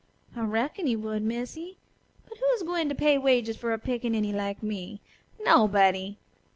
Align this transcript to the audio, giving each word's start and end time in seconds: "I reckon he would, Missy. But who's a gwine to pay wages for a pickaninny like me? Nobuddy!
"I 0.35 0.41
reckon 0.45 0.87
he 0.87 0.95
would, 0.95 1.21
Missy. 1.21 1.77
But 2.27 2.39
who's 2.39 2.63
a 2.63 2.65
gwine 2.65 2.89
to 2.89 2.95
pay 2.95 3.19
wages 3.19 3.55
for 3.55 3.71
a 3.71 3.77
pickaninny 3.77 4.33
like 4.33 4.63
me? 4.63 4.99
Nobuddy! 5.39 6.17